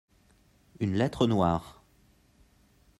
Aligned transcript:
Une 0.79 0.95
lettre 0.95 1.27
noire. 1.27 1.83